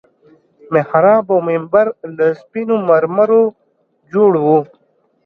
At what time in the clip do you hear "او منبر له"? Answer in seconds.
1.33-2.27